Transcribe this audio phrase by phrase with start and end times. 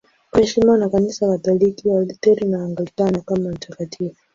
[0.31, 4.23] Anaheshimiwa na Kanisa Katoliki, Walutheri na Waanglikana kama mtakatifu.